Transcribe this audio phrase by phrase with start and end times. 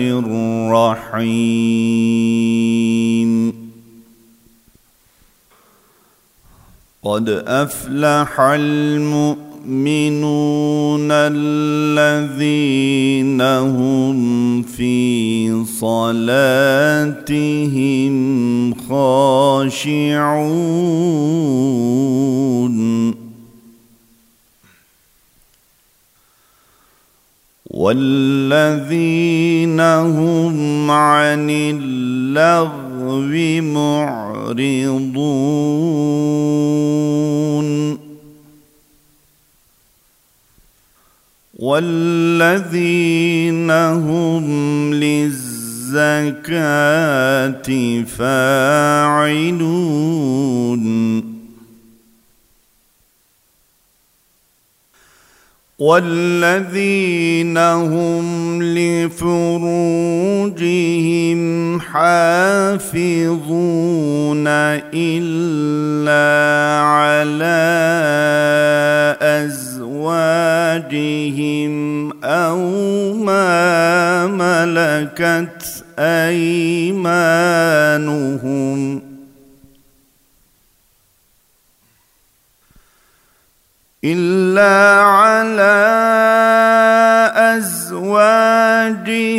[1.15, 1.31] الرحيم.
[7.03, 9.47] قد أفلح المؤمنون
[11.11, 12.31] الذين
[13.41, 16.23] هم في صلاتهم
[18.73, 20.17] خاشعون.
[27.77, 33.21] والذين هم عن اللغو
[33.61, 35.27] معرضون.
[41.59, 46.43] والذين هم للزكاة
[48.03, 49.57] فاعلون.
[55.79, 59.81] والذين هم لفروجهم
[61.81, 62.97] حافظون
[64.93, 66.25] إلا
[66.81, 67.67] على
[69.21, 70.93] أزواجهم
[72.23, 72.59] أو
[73.13, 77.07] ما ملكت أيمانهم
[84.03, 85.77] الا على
[88.37, 89.33] ازواجهم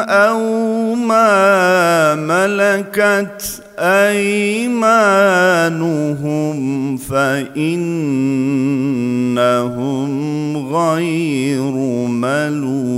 [0.00, 4.96] أو ما ملكت ايمانهم
[6.96, 7.74] فانهم
[10.76, 11.72] غير
[12.08, 12.94] ملومين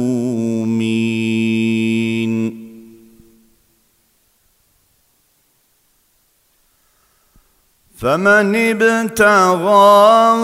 [8.01, 9.65] فمن ابتغى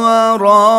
[0.01, 0.73] وراء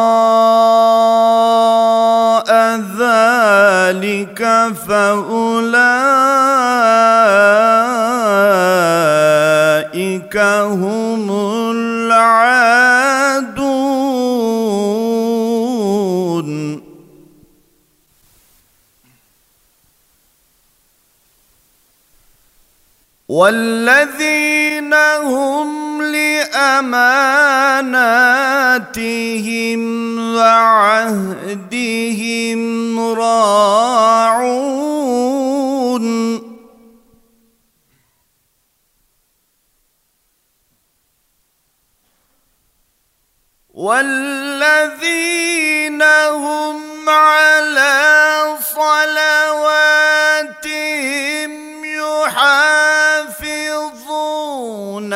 [2.97, 4.41] ذلك
[4.87, 5.57] فأولئك
[10.81, 11.31] هم
[11.71, 13.13] العادون.
[23.29, 25.72] والذين هم
[26.73, 28.33] لأماناتهم
[30.35, 31.81] وعهدهم
[32.99, 34.73] راعون.
[43.73, 44.81] والذين
[46.31, 49.83] هم على صلواتهم
[51.85, 52.92] يحافظون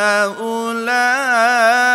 [0.07, 1.86] هؤلاء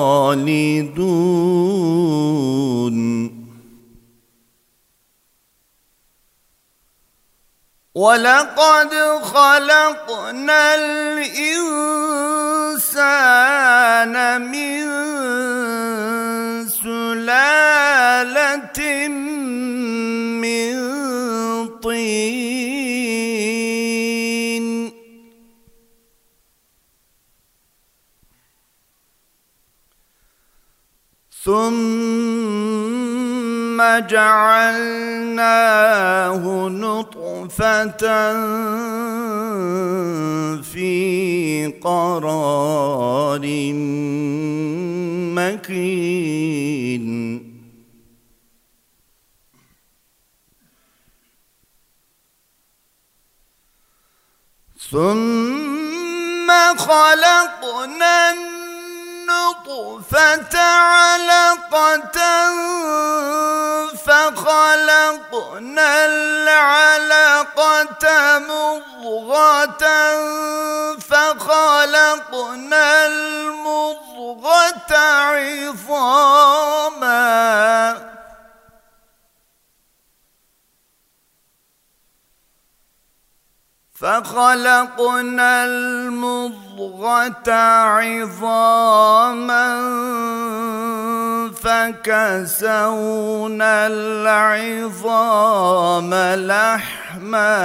[0.00, 1.40] خالدون.
[7.94, 11.34] ولقد خلقنا الإنسان
[14.40, 14.80] من
[16.68, 17.98] سلالة
[20.40, 20.70] من
[21.82, 22.79] طين.
[31.50, 31.80] ثم
[34.06, 35.42] جعلناه
[36.68, 38.02] نطفة
[40.62, 43.44] في قرار
[45.34, 47.06] مكين.
[54.90, 56.48] ثم
[56.78, 58.59] خلقنا
[59.30, 62.18] النطفة علقة
[64.06, 68.04] فخلق خلقنا العلقة
[68.38, 69.84] مضغة
[70.98, 74.96] فخلقنا المضغة
[75.30, 76.30] عظاما
[84.00, 87.52] فخلقنا المضغة
[87.82, 89.20] عظاما
[91.62, 93.06] فكسونا
[93.86, 95.34] العظام
[96.34, 97.60] لحما.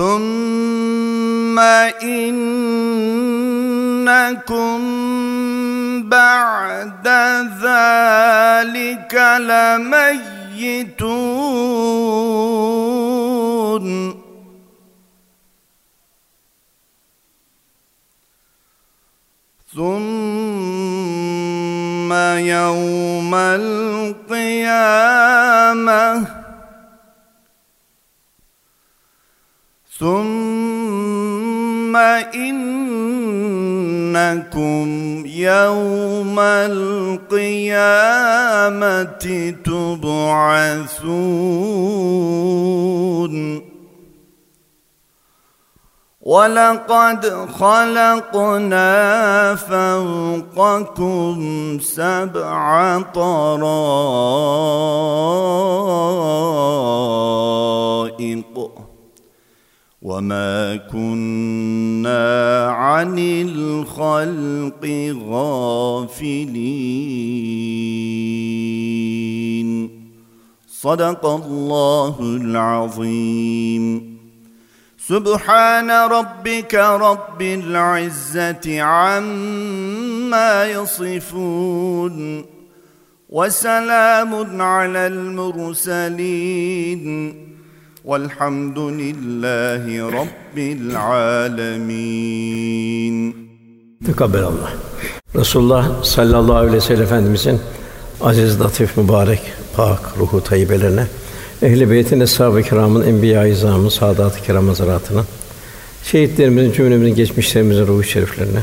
[0.00, 2.40] ثم إنكم
[6.08, 7.08] بعد
[7.62, 10.70] ذلك لميتون
[19.74, 20.12] ثم
[22.38, 24.60] يوم القيامه
[30.00, 31.96] ثم
[32.34, 32.76] إنكم
[35.26, 37.50] يوم القيامة
[39.64, 40.90] تبعثون.
[46.20, 48.90] ولقد خلقنا
[49.54, 51.38] فوقكم
[51.82, 53.60] سبع طرائق
[60.02, 64.86] وما كنا عن الخلق
[65.28, 66.80] غافلين
[70.68, 74.10] صدق الله العظيم
[74.98, 82.44] سبحان ربك رب العزه عما يصفون
[83.28, 86.60] وسلام على المرسلين
[88.09, 92.15] والحمد لله رب العالمين
[94.05, 94.73] Tekabber Allah.
[95.35, 97.59] Resulullah sallallahu aleyhi ve sellem Efendimizin
[98.21, 99.41] aziz, latif, mübarek,
[99.75, 101.07] pak ruhu tayyibelerine,
[101.61, 105.25] ehl-i beytin, eshab-ı kiramın, enbiya-i izamın, saadat-ı kiram hazaratına,
[106.03, 108.59] şehitlerimizin, cümlemizin, geçmişlerimizin ruhu şeriflerine,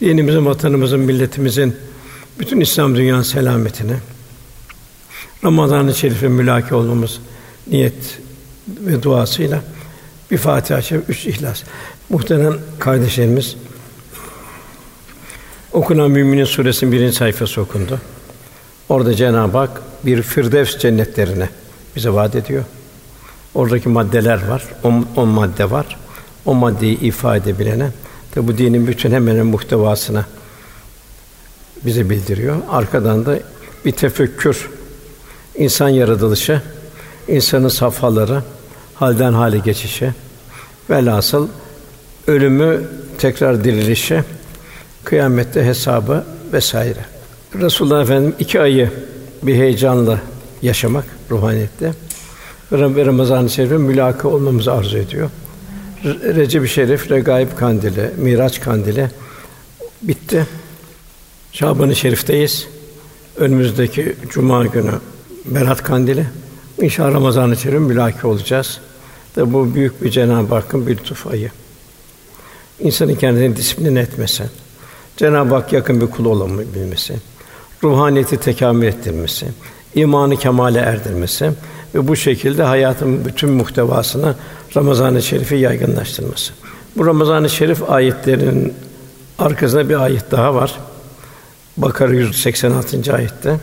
[0.00, 1.76] dinimizin, vatanımızın, milletimizin,
[2.38, 3.96] bütün İslam dünyanın selametine,
[5.44, 7.20] Ramazan-ı Şerif'in mülaki olmamız
[7.70, 8.18] niyet
[8.79, 9.61] ve duasıyla
[10.31, 11.63] bir Fatiha Şerif, üç İhlas.
[12.09, 13.55] Muhterem kardeşlerimiz,
[15.73, 17.99] okunan Müminin Suresinin birinci sayfası okundu.
[18.89, 21.49] Orada Cenab-ı Hak bir Firdevs cennetlerine
[21.95, 22.63] bize vaat ediyor.
[23.55, 25.97] Oradaki maddeler var, on, on madde var.
[26.45, 27.91] O maddeyi ifade edebilene,
[28.35, 30.25] de bu dinin bütün hemen muhtevasına
[31.85, 32.55] bize bildiriyor.
[32.69, 33.39] Arkadan da
[33.85, 34.69] bir tefekkür,
[35.55, 36.61] insan yaratılışı,
[37.27, 38.43] insanın safhaları,
[38.99, 40.13] halden hale geçişi,
[40.89, 41.47] velhasıl
[42.27, 42.81] ölümü
[43.17, 44.23] tekrar dirilişi,
[45.03, 47.05] kıyamette hesabı vesaire.
[47.55, 48.91] Resulullah Efendim iki ayı
[49.43, 50.19] bir heyecanla
[50.61, 51.93] yaşamak ruhaniyette
[52.71, 55.29] Ramazan-ı Şerif'in mülaka olmamızı arzu ediyor.
[56.05, 59.09] Recep-i Şerif, Regaib Kandili, Miraç Kandili
[60.01, 60.47] bitti.
[61.51, 62.67] Şaban-ı Şerif'teyiz.
[63.37, 64.91] Önümüzdeki cuma günü
[65.45, 66.25] Berat Kandili.
[66.81, 68.79] İnşallah Ramazan-ı Şerif mülaki olacağız.
[69.39, 71.51] Da bu büyük bir Cenab-ı Hakk'ın bir lütuf ayı.
[72.79, 74.43] İnsanın kendini disiplin etmesi,
[75.17, 77.15] Cenab-ı Hak yakın bir kul olabilmesi,
[77.83, 79.47] ruhaniyeti tekamül ettirmesi,
[79.95, 81.51] imanı kemale erdirmesi
[81.95, 84.35] ve bu şekilde hayatın bütün muhtevasını
[84.75, 86.53] Ramazan-ı Şerif'i yaygınlaştırması.
[86.97, 88.73] Bu Ramazan-ı Şerif ayetlerinin
[89.39, 90.79] arkasında bir ayet daha var.
[91.77, 93.13] Bakara 186.
[93.13, 93.57] ayette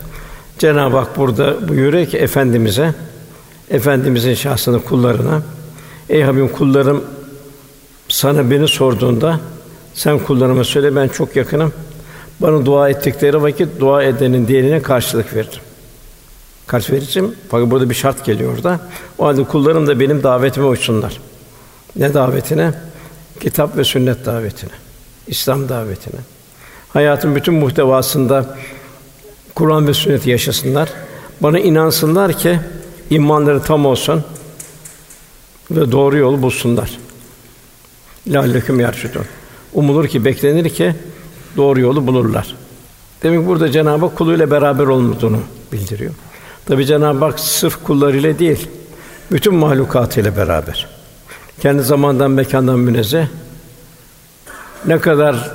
[0.59, 2.95] Cenab-ı Hak burada buyuruyor ki efendimize
[3.71, 5.43] efendimizin şahsını kullarına
[6.09, 7.05] ey Habibim kullarım
[8.09, 9.41] sana beni sorduğunda
[9.95, 11.73] sen kullarıma söyle ben çok yakınım.
[12.41, 15.61] Bana dua ettikleri vakit dua edenin diğerine karşılık veririm.
[16.67, 17.35] Karşı vereceğim.
[17.49, 18.81] Fakat burada bir şart geliyor orada.
[19.19, 21.21] O halde kullarım da benim davetime uysunlar.
[21.97, 22.73] Ne davetine?
[23.41, 24.71] kitap ve sünnet davetine,
[25.27, 26.21] İslam davetine.
[26.89, 28.57] Hayatın bütün muhtevasında
[29.55, 30.89] Kur'an ve sünneti yaşasınlar.
[31.41, 32.61] Bana inansınlar ki
[33.11, 34.25] imanları tam olsun
[35.71, 36.91] ve doğru yolu bulsunlar.
[38.29, 39.25] Lâlleküm yerşudun.
[39.73, 40.95] Umulur ki, beklenir ki
[41.57, 42.55] doğru yolu bulurlar.
[43.23, 45.41] Demek burada Cenab-ı Hak kuluyla beraber olduğunu
[45.73, 46.13] bildiriyor.
[46.67, 48.69] Tabi Cenab-ı Hak sırf kullarıyla değil,
[49.33, 50.87] bütün mahlukatıyla beraber.
[51.61, 53.27] Kendi zamandan, mekandan münezzeh.
[54.87, 55.53] Ne kadar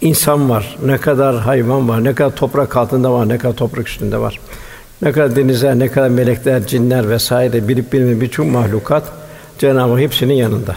[0.00, 4.18] insan var, ne kadar hayvan var, ne kadar toprak altında var, ne kadar toprak üstünde
[4.18, 4.40] var.
[5.02, 9.12] Ne kadar denizler, ne kadar melekler, cinler vesaire bilip bilmeyen birçok mahlukat
[9.62, 10.76] Cenab-ı Hak hepsinin yanında.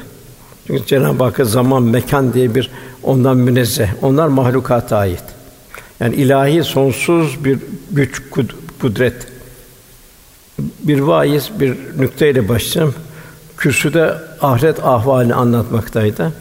[0.68, 2.72] Çünkü Cenab-ı Hakk'a zaman, mekan diye bir
[3.04, 3.88] ondan münezzeh.
[4.02, 5.24] Onlar mahlukata ait.
[6.00, 7.60] Yani ilahi sonsuz bir
[7.92, 8.22] güç,
[8.82, 9.28] kudret.
[10.60, 12.96] Bir vaiz bir nükteyle başlayayım.
[13.58, 16.34] Kürsüde ahiret ahvalini anlatmaktaydı.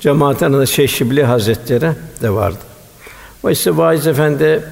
[0.00, 1.90] Cemaatin arasında Şeyh Şibli Hazretleri
[2.22, 2.58] de vardı.
[3.42, 4.64] O işte vaiz efendi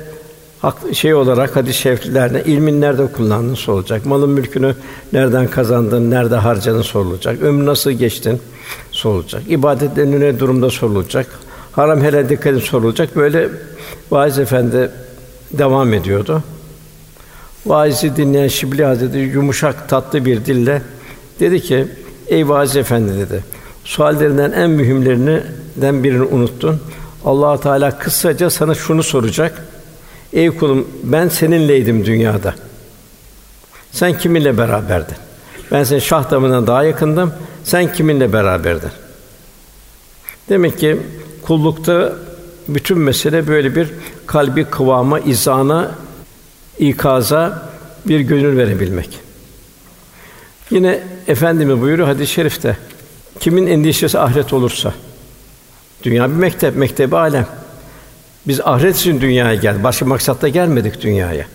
[0.92, 4.06] şey olarak hadis-i şeriflerinde ilmin nerede kullandığın sorulacak.
[4.06, 4.74] Malın mülkünü
[5.12, 7.42] nereden kazandın, nerede harcadın sorulacak.
[7.42, 8.40] Ömrü nasıl geçtin
[8.90, 9.42] sorulacak.
[9.48, 11.26] İbadetlerin ne durumda sorulacak.
[11.72, 13.16] Haram helal dikkat sorulacak.
[13.16, 13.48] Böyle
[14.10, 14.90] vaiz efendi
[15.52, 16.42] devam ediyordu.
[17.66, 20.82] Vaizi dinleyen Şibli Hazretleri yumuşak tatlı bir dille
[21.40, 21.86] dedi ki:
[22.28, 23.44] "Ey vaiz efendi" dedi.
[23.84, 26.80] Suallerinden en mühimlerinden birini unuttun.
[27.24, 29.69] Allah Teala kısaca sana şunu soracak.
[30.32, 32.54] Ey kulum ben seninleydim dünyada.
[33.92, 35.16] Sen kiminle beraberdin?
[35.72, 37.32] Ben senin şah damından daha yakındım.
[37.64, 38.90] Sen kiminle beraberdin?
[40.48, 41.00] Demek ki
[41.42, 42.12] kullukta
[42.68, 43.88] bütün mesele böyle bir
[44.26, 45.90] kalbi kıvama, izana,
[46.78, 47.70] ikaza
[48.06, 49.20] bir gönül verebilmek.
[50.70, 52.76] Yine efendimiz buyuruyor hadis-i şerifte.
[53.40, 54.94] Kimin endişesi ahiret olursa
[56.02, 57.46] dünya bir mektep, mektebi alem.
[58.46, 59.84] Biz ahiret için dünyaya geldik.
[59.84, 61.46] Başka maksatta gelmedik dünyaya.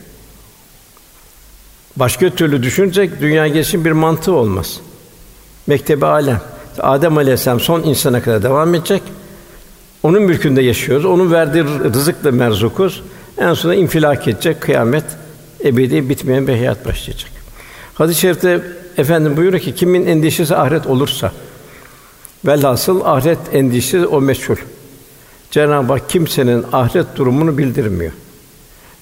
[1.95, 4.79] Başka türlü düşünecek dünya gelişin bir mantığı olmaz.
[5.67, 6.41] Mektebi alem.
[6.79, 9.01] Adem Aleyhisselam son insana kadar devam edecek.
[10.03, 11.05] Onun mülkünde yaşıyoruz.
[11.05, 13.03] Onun verdiği rızıkla merzukuz.
[13.37, 15.03] En sonunda infilak edecek kıyamet
[15.63, 17.31] ebedi bitmeyen bir hayat başlayacak.
[17.93, 18.61] Hadis-i şerifte
[18.97, 21.31] efendim buyuruyor ki kimin endişesi ahiret olursa
[22.45, 24.55] velhasıl ahiret endişesi o meçhul.
[25.51, 28.11] Cenab-ı Hak kimsenin ahiret durumunu bildirmiyor.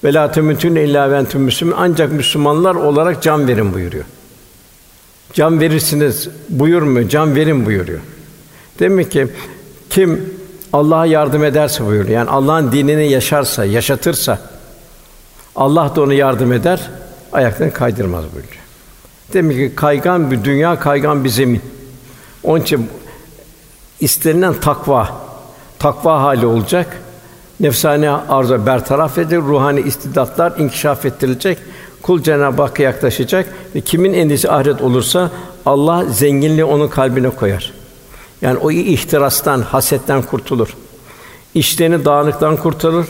[0.04, 4.06] Ve la temutun illa ve entum müslümun ancak Müslümanlar olarak can verin buyuruyor.
[5.34, 8.00] Can verirsiniz buyurmuyor, can verin buyuruyor.
[8.80, 9.28] Demek ki
[9.90, 10.34] kim
[10.74, 12.10] Allah'a yardım ederse buyuruyor.
[12.10, 14.40] Yani Allah'ın dinini yaşarsa, yaşatırsa
[15.56, 16.90] Allah da onu yardım eder,
[17.32, 18.64] ayaklarını kaydırmaz buyuruyor.
[19.34, 21.62] Demek ki kaygan bir dünya, kaygan bir zemin.
[22.44, 22.90] Onun için
[24.00, 25.23] istenilen takva,
[25.84, 27.02] takva hali olacak.
[27.60, 31.58] Nefsane arzu bertaraf edilir, ruhani istidatlar inkişaf ettirilecek.
[32.02, 35.32] Kul Cenab-ı Hakk'a yaklaşacak ve kimin endişesi ahiret olursa
[35.66, 37.74] Allah zenginliği onun kalbine koyar.
[38.42, 40.76] Yani o ihtirastan, hasetten kurtulur.
[41.54, 43.08] İşlerini dağınıktan kurtarır.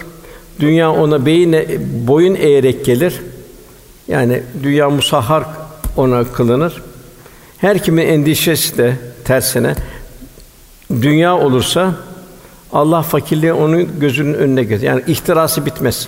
[0.60, 1.66] Dünya ona beyine
[2.08, 3.22] boyun eğerek gelir.
[4.08, 5.44] Yani dünya musahhar
[5.98, 6.82] ona kılınır.
[7.58, 9.76] Her kimin endişesi de tersine
[11.02, 11.96] dünya olursa
[12.74, 14.88] Allah fakirliği onun gözünün önüne getirir.
[14.88, 16.08] Yani ihtirası bitmez.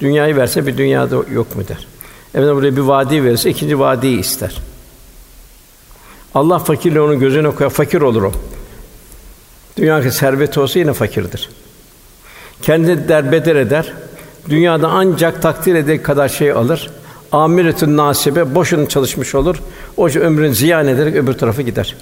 [0.00, 1.86] Dünyayı verse bir dünyada yok mu der.
[2.34, 4.56] Efendim buraya bir vadi verirse ikinci vadiyi ister.
[6.34, 8.32] Allah fakirliği onun gözüne koyar, fakir olur o.
[9.76, 11.48] Dünyadaki servet olsa yine fakirdir.
[12.62, 13.92] Kendini derbeder eder.
[14.48, 16.90] Dünyada ancak takdir edecek kadar şey alır.
[17.32, 19.56] Amiretün nasibe boşuna çalışmış olur.
[19.96, 21.96] O ömrün ziyan ederek öbür tarafa gider.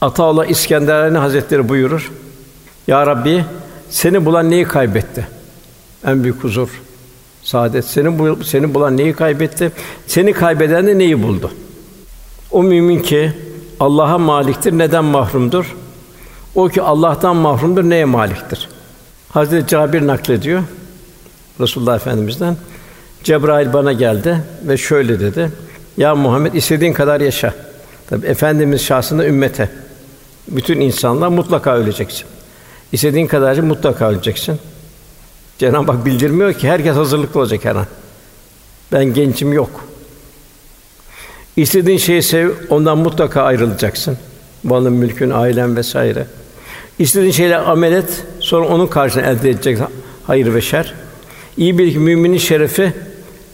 [0.00, 2.12] Ataullah İskenderani Hazretleri buyurur.
[2.86, 3.44] Ya Rabbi
[3.90, 5.26] seni bulan neyi kaybetti?
[6.06, 6.68] En büyük huzur,
[7.42, 7.84] saadet.
[7.84, 9.72] Seni bu, seni bulan neyi kaybetti?
[10.06, 11.50] Seni kaybeden de neyi buldu?
[12.50, 13.32] O mümin ki
[13.80, 15.76] Allah'a maliktir, neden mahrumdur?
[16.54, 18.68] O ki Allah'tan mahrumdur, neye maliktir?
[19.32, 20.62] Hazreti Cabir naklediyor
[21.60, 22.56] Resulullah Efendimizden.
[23.24, 25.50] Cebrail bana geldi ve şöyle dedi.
[25.96, 27.54] Ya Muhammed istediğin kadar yaşa.
[28.10, 29.68] Tabi efendimiz şahsında ümmete
[30.48, 32.26] bütün insanlar mutlaka öleceksin.
[32.92, 34.58] İstediğin kadar mutlaka öleceksin.
[35.58, 37.86] Cenab-ı Hak bildirmiyor ki herkes hazırlıklı olacak her an.
[38.92, 39.70] Ben gençim yok.
[41.56, 44.18] İstediğin şeyi sev, ondan mutlaka ayrılacaksın.
[44.62, 46.26] Malın, mülkün, ailen vesaire.
[46.98, 49.86] İstediğin şeyle amel et, sonra onun karşılığını elde edeceksin
[50.26, 50.94] hayır ve şer.
[51.56, 52.92] İyi bir müminin şerefi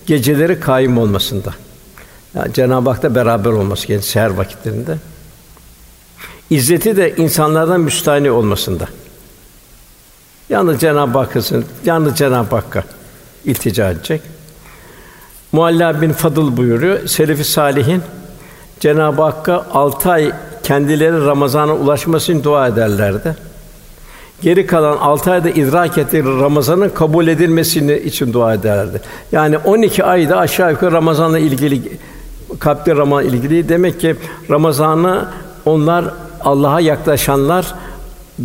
[0.07, 1.55] geceleri kaim olmasında.
[2.35, 4.97] Yani Cenab-ı Hak'ta beraber olması gerekir seher vakitlerinde.
[6.51, 8.89] İzzeti de insanlardan müstahni olmasında.
[10.49, 12.85] Yalnız Cenab-ı Hakk'ın, yalnız Cenab-ı Hakk'a
[13.45, 14.23] iltica edecek.
[15.53, 17.07] Mualla bin Fadıl buyuruyor.
[17.07, 18.03] Selefi salihin
[18.81, 23.37] Cenab-ı Hakk'a altı ay kendileri Ramazan'a ulaşması dua ederlerdi.
[24.43, 29.01] Geri kalan altı ayda idrak ettiği Ramazan'ın kabul edilmesini için dua ederlerdi.
[29.33, 31.99] Yani 12 ayda aşağı yukarı Ramazan'la ilgili
[32.59, 33.69] kalpte Ramazan ilgili.
[33.69, 34.17] Demek ki
[34.51, 35.29] Ramazan'ı
[35.65, 36.05] onlar
[36.45, 37.75] Allah'a yaklaşanlar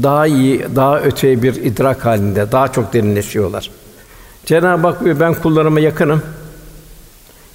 [0.03, 3.71] daha iyi, daha öteye bir idrak halinde, daha çok derinleşiyorlar.
[4.45, 6.21] Cenab-ı Hak diyor, ben kullarıma yakınım.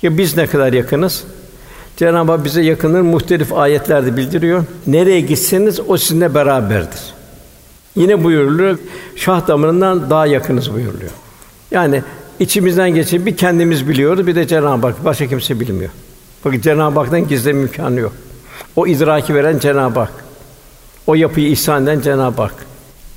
[0.03, 1.25] Ya biz ne kadar yakınız?
[1.97, 4.65] Cenab-ı Hak bize yakınır muhtelif ayetlerde bildiriyor.
[4.87, 7.01] Nereye gitseniz o sizinle beraberdir.
[7.97, 8.79] Yine buyuruluyor,
[9.17, 11.11] şah damarından daha yakınız buyuruluyor.
[11.71, 12.03] Yani
[12.41, 15.91] içimizden geçen bir kendimiz biliyoruz, bir de Cenab-ı Hak, başka kimse bilmiyor.
[16.45, 18.13] Bakın Cenab-ı Hak'tan gizleme imkanı yok.
[18.77, 20.30] O idraki veren Cenab-ı Hak.
[21.11, 22.55] O yapıyı ihsan eden Cenab-ı Hak.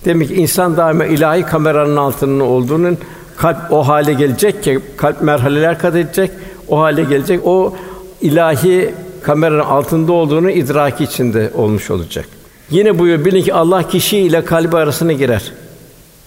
[0.06, 2.98] Demek ki insan daima ilahi kameranın altında olduğunun
[3.38, 6.32] kalp o hale gelecek ki kalp merhaleler kat edecek,
[6.68, 7.40] o hale gelecek.
[7.46, 7.74] O
[8.22, 12.26] ilahi kameranın altında olduğunu idraki içinde olmuş olacak.
[12.70, 15.52] Yine buyuruyor bilin ki Allah kişi ile kalbi arasına girer.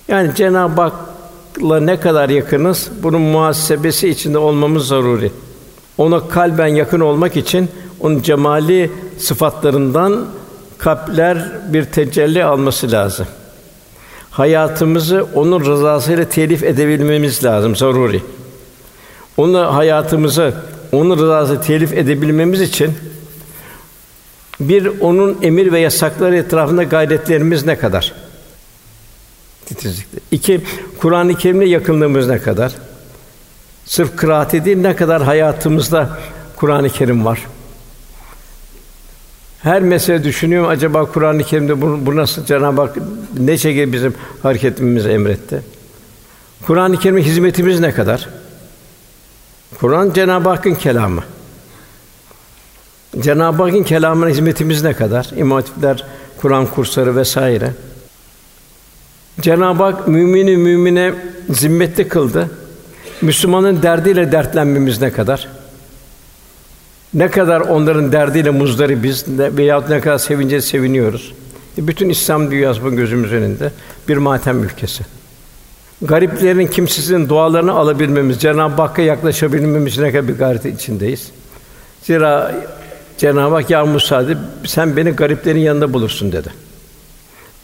[0.09, 5.33] Yani Cenab-ı Hak'la ne kadar yakınız bunun muhasebesi içinde olmamız zaruri.
[5.99, 7.69] Ona kalben yakın olmak için
[8.01, 10.27] onun cemali sıfatlarından
[10.79, 13.27] kalpler bir tecelli alması lazım.
[14.31, 18.23] Hayatımızı onun rızasıyla telif edebilmemiz lazım zaruri.
[19.37, 20.55] Onu hayatımızı
[20.93, 22.95] onun rızası telif edebilmemiz için
[24.61, 28.13] bir onun emir ve yasakları etrafında gayretlerimiz ne kadar?
[29.67, 30.19] Titizlikte.
[30.31, 30.61] İki,
[30.99, 32.73] Kur'an-ı Kerim'le yakınlığımız ne kadar?
[33.85, 36.19] Sırf kıraati değil, ne kadar hayatımızda
[36.57, 37.47] Kur'an-ı Kerim var?
[39.67, 42.97] Her mesele düşünüyorum acaba Kur'an-ı Kerim'de bu, bu nasıl Cenab-ı Hak
[43.39, 45.63] ne şekilde bizim hareketimizi emretti?
[46.67, 48.29] Kur'an-ı Kerim'e hizmetimiz ne kadar?
[49.81, 51.23] Kur'an Cenab-ı Hakk'ın kelamı.
[53.21, 55.31] Cenab-ı Hakk'ın kelamına hizmetimiz ne kadar?
[55.37, 55.63] İmam
[56.41, 57.73] Kur'an kursları vesaire.
[59.41, 61.15] Cenab-ı Hak mümini mümine
[61.51, 62.51] zimmetli kıldı.
[63.23, 65.49] Müslümanın derdiyle dertlenmemiz ne kadar?
[67.17, 71.33] Ne kadar onların derdiyle muzdari biz veya ne kadar sevince seviniyoruz.
[71.79, 73.71] E bütün İslam dünyası bu gözümüz önünde
[74.09, 75.05] bir matem ülkesi.
[76.03, 81.31] Gariplerin, kimsizin dualarını alabilmemiz, Cenab-ı Hakk'a yaklaşabilmemiz ne kadar bir gayret içindeyiz.
[82.03, 82.55] Zira
[83.19, 86.49] Cenab-ı Hak ya Musa dedi, sen beni gariplerin yanında bulursun dedi.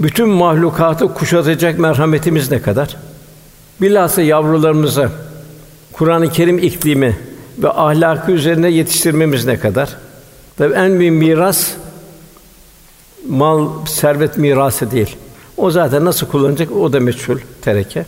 [0.00, 2.96] Bütün mahlukatı kuşatacak merhametimiz ne kadar?
[3.80, 5.08] Bilhassa yavrularımızı
[5.92, 7.18] Kur'an-ı Kerim iklimi
[7.58, 9.96] ve ahlakı üzerine yetiştirmemiz ne kadar?
[10.58, 11.70] Tabii en büyük miras
[13.28, 15.16] mal, servet mirası değil.
[15.56, 18.06] O zaten nasıl kullanacak o da meçhul tereke.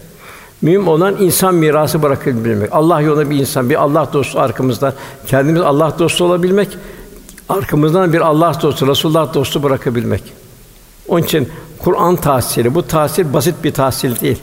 [0.62, 2.68] Mühim olan insan mirası bırakabilmek.
[2.72, 4.94] Allah yolunda bir insan, bir Allah dostu arkamızda.
[5.26, 6.68] Kendimiz Allah dostu olabilmek,
[7.48, 10.22] arkamızdan bir Allah dostu, Resulullah dostu bırakabilmek.
[11.08, 14.38] Onun için Kur'an tahsili, bu tahsil basit bir tahsil değil.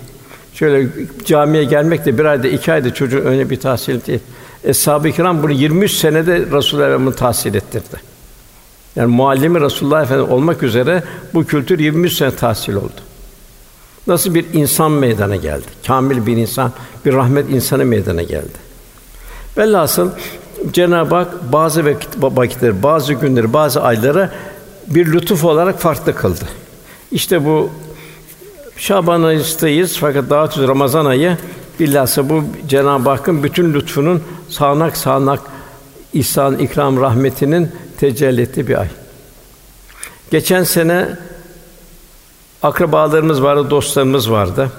[0.53, 0.89] Şöyle
[1.25, 4.19] camiye gelmek de bir ayda, iki ayda çocuğun önüne bir tahsil değil.
[4.63, 8.01] Eshab-ı Kiram bunu 23 senede Resulullah Efendimiz tahsil ettirdi.
[8.95, 13.01] Yani muallimi Resulullah Efendimiz olmak üzere bu kültür 23 sene tahsil oldu.
[14.07, 15.65] Nasıl bir insan meydana geldi?
[15.87, 16.71] Kamil bir insan,
[17.05, 18.71] bir rahmet insanı meydana geldi.
[19.57, 20.09] Velhasıl
[20.71, 21.85] Cenab-ı Hak bazı
[22.21, 24.29] vakitleri, bazı günleri, bazı ayları
[24.87, 26.45] bir lütuf olarak farklı kıldı.
[27.11, 27.69] İşte bu
[28.77, 31.37] Şaban ayındayız fakat daha çok Ramazan ayı
[31.79, 35.39] bilhassa bu Cenab-ı Hakk'ın bütün lütfunun sağanak sağanak
[36.13, 38.87] ihsan, ikram, rahmetinin tecelli bir ay.
[40.31, 41.17] Geçen sene
[42.63, 44.71] akrabalarımız vardı, dostlarımız vardı.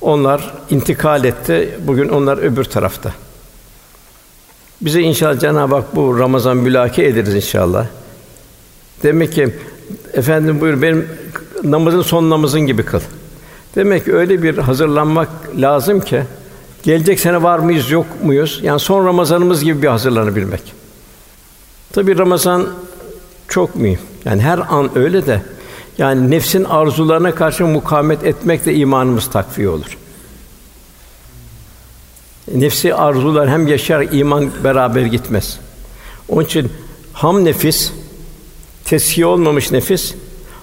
[0.00, 1.78] Onlar intikal etti.
[1.86, 3.12] Bugün onlar öbür tarafta.
[4.80, 7.86] Bize inşallah Cenab-ı Hak bu Ramazan mülaki ederiz inşallah.
[9.02, 9.54] Demek ki
[10.12, 11.08] efendim buyur benim
[11.64, 13.00] namazın son namazın gibi kıl.
[13.74, 15.28] Demek ki öyle bir hazırlanmak
[15.60, 16.22] lazım ki
[16.86, 18.60] gelecek sene var mıyız yok muyuz?
[18.62, 20.60] Yani son Ramazanımız gibi bir hazırlanabilmek.
[21.92, 22.68] Tabi Ramazan
[23.48, 23.98] çok mühim.
[24.24, 25.42] Yani her an öyle de
[25.98, 29.98] yani nefsin arzularına karşı mukavemet etmek de imanımız takviye olur.
[32.54, 35.58] Nefsi arzular hem yaşar iman beraber gitmez.
[36.28, 36.72] Onun için
[37.12, 37.92] ham nefis
[38.84, 40.14] teskiye olmamış nefis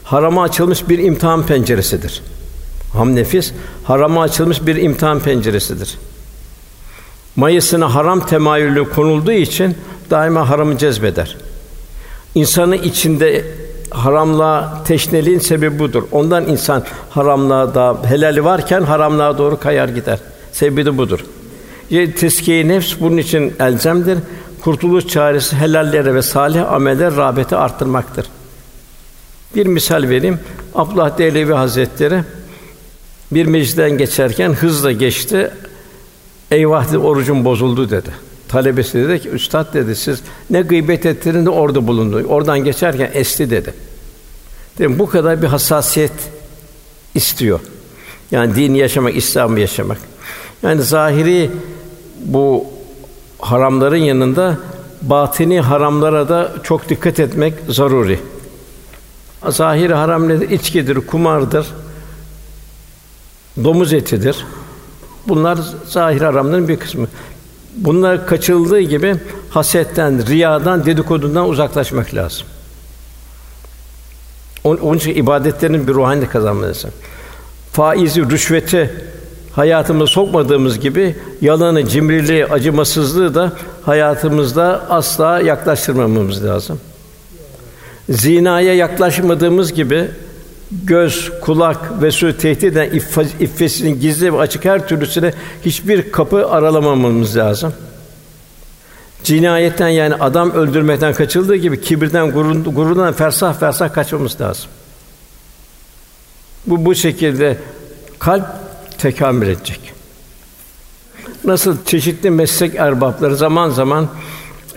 [0.04, 2.22] harama açılmış bir imtihan penceresidir.
[2.94, 3.52] Ham nefis
[3.84, 5.98] harama açılmış bir imtihan penceresidir.
[7.36, 9.76] Mayısına haram temayülü konulduğu için
[10.10, 11.38] daima haramı cezbeder.
[12.36, 13.46] İnsanın içinde
[13.90, 16.04] haramla teşneliğin sebebi budur.
[16.12, 20.20] Ondan insan haramlığa da helali varken haramlığa doğru kayar gider.
[20.52, 21.20] Sebebi de budur.
[21.90, 24.18] Teskiye nefs bunun için elzemdir.
[24.62, 28.26] Kurtuluş çaresi helallere ve salih ameller rağbeti arttırmaktır.
[29.56, 30.40] Bir misal vereyim.
[30.76, 32.24] Abdullah Dehlevi Hazretleri
[33.32, 35.52] bir meclisten geçerken hızla geçti.
[36.54, 38.10] Eyvah dedi, orucum bozuldu dedi.
[38.48, 42.24] Talebesi dedi ki, üstad dedi, siz ne gıybet ettiniz de orada bulundu.
[42.28, 43.74] Oradan geçerken esti dedi.
[44.78, 46.12] Dedim, bu kadar bir hassasiyet
[47.16, 47.60] istiyor.
[48.32, 49.98] Yani dini yaşamak, İslam'ı yaşamak.
[50.64, 51.52] Yani zahiri
[52.26, 52.66] bu
[53.40, 54.58] haramların yanında
[55.02, 58.20] batini haramlara da çok dikkat etmek zaruri.
[59.48, 60.50] Zahiri haram nedir?
[60.50, 61.68] İçkidir, kumardır,
[63.64, 64.46] domuz etidir.
[65.28, 67.08] Bunlar zahir haramların bir kısmı.
[67.76, 69.16] Bunlar kaçıldığı gibi
[69.50, 72.48] hasetten, riyadan, dedikodundan uzaklaşmak lazım.
[74.64, 76.90] Onun için ibadetlerin bir ruhani kazanması.
[77.72, 78.94] Faizi, rüşveti
[79.52, 83.52] hayatımıza sokmadığımız gibi yalanı, cimriliği, acımasızlığı da
[83.86, 86.80] hayatımızda asla yaklaştırmamamız lazım.
[88.10, 90.08] Zinaya yaklaşmadığımız gibi
[90.84, 92.90] göz, kulak ve su tehdit eden
[93.40, 95.34] iffesinin gizli ve açık her türlüsüne
[95.66, 97.74] hiçbir kapı aralamamamız lazım.
[99.24, 104.66] Cinayetten yani adam öldürmekten kaçıldığı gibi kibirden, gururdan fersah fersah kaçmamız lazım.
[106.68, 107.58] Bu bu şekilde
[108.20, 108.46] kalp
[108.98, 109.94] tekamül edecek.
[111.44, 114.10] Nasıl çeşitli meslek erbapları zaman zaman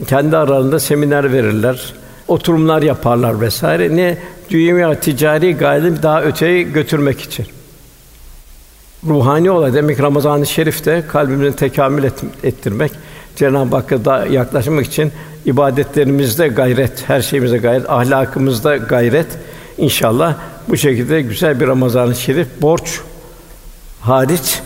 [0.07, 1.95] kendi aralarında seminer verirler,
[2.29, 3.97] oturumlar yaparlar vesaire.
[3.97, 4.19] Ne
[4.51, 7.47] dünya ticari gayeleri daha öteye götürmek için.
[9.07, 12.93] Ruhani olay demek Ramazan-ı Şerif'te kalbimizi tekamül et, ettirmek,
[13.37, 15.13] Cenab-ı Hakk'a da yaklaşmak için
[15.45, 19.27] ibadetlerimizde gayret, her şeyimizde gayret, ahlakımızda gayret.
[19.79, 20.35] İnşallah
[20.69, 23.01] bu şekilde güzel bir Ramazan-ı Şerif borç
[24.01, 24.61] hariç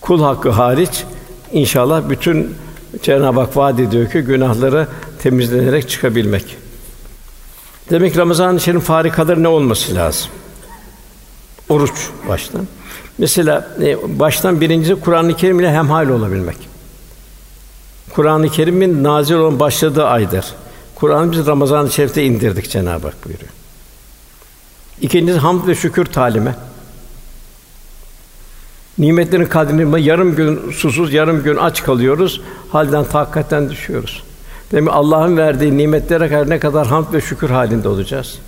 [0.00, 1.04] kul hakkı hariç
[1.52, 2.54] inşallah bütün
[3.02, 4.86] Cenab-ı Hak vaad ediyor ki günahları
[5.22, 6.56] temizlenerek çıkabilmek.
[7.90, 10.30] Demek Ramazan-ı Şerif farikaları ne olması lazım?
[11.68, 12.66] Oruç baştan.
[13.18, 16.56] Mesela e, baştan birincisi Kur'an-ı Kerim ile hemhal olabilmek.
[18.14, 20.46] Kur'an-ı Kerim'in nazil olan başladığı aydır.
[20.94, 23.50] Kur'an'ı biz Ramazan-ı Şerif'te indirdik Cenab-ı Hak buyuruyor.
[25.00, 26.54] İkincisi hamd ve şükür talimi.
[28.98, 32.40] Nimetlerin kadrini yarım gün susuz, yarım gün aç kalıyoruz.
[32.72, 34.22] Halden takkatten düşüyoruz.
[34.72, 38.38] Demek Allah'ın verdiği nimetlere karşı ne kadar hamd ve şükür halinde olacağız.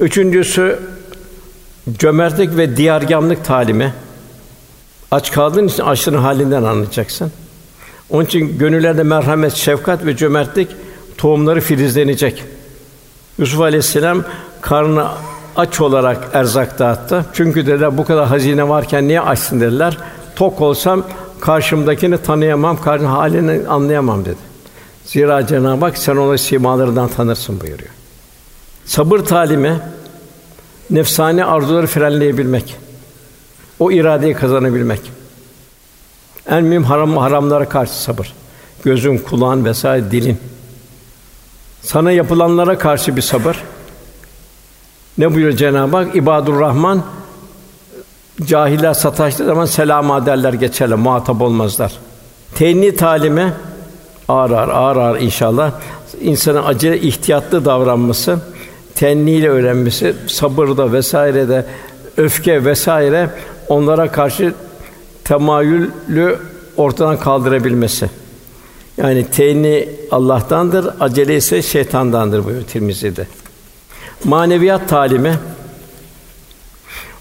[0.00, 0.78] Üçüncüsü
[1.98, 3.94] cömertlik ve diyargamlık talimi.
[5.10, 7.32] Aç kaldığın için açlığın halinden anlayacaksın.
[8.10, 10.68] Onun için gönüllerde merhamet, şefkat ve cömertlik
[11.18, 12.44] tohumları filizlenecek.
[13.38, 14.24] Yusuf Aleyhisselam
[14.60, 15.08] karnı
[15.56, 17.26] aç olarak erzak dağıttı.
[17.32, 19.98] Çünkü dediler bu kadar hazine varken niye açsın dediler.
[20.36, 21.02] Tok olsam
[21.40, 24.55] karşımdakini tanıyamam, karşının halini anlayamam dedi.
[25.06, 27.90] Zira Cenab-ı Hak sen onu simalarından tanırsın buyuruyor.
[28.84, 29.80] Sabır talimi
[30.90, 32.76] nefsani arzuları frenleyebilmek.
[33.78, 35.00] O iradeyi kazanabilmek.
[36.48, 38.34] En mühim haram haramlara karşı sabır.
[38.84, 40.38] Gözün, kulağın vesaire dilin.
[41.82, 43.62] Sana yapılanlara karşı bir sabır.
[45.18, 46.16] Ne buyuruyor Cenab-ı Hak?
[46.16, 47.02] İbadur Rahman
[48.44, 51.92] cahiller sataştığı zaman selam derler geçerler, muhatap olmazlar.
[52.54, 53.52] Tenni talimi
[54.28, 55.72] ağır ağır, ağır ağır inşallah
[56.20, 58.38] insanın acele ihtiyatlı davranması,
[58.94, 61.66] tenniyle öğrenmesi, sabırda vesairede
[62.16, 63.30] öfke vesaire
[63.68, 64.54] onlara karşı
[65.24, 66.38] temayülü
[66.76, 68.10] ortadan kaldırabilmesi.
[68.96, 73.26] Yani tenni Allah'tandır, acele ise şeytandandır buyuruyor Tirmizi'de.
[74.24, 75.34] Maneviyat talimi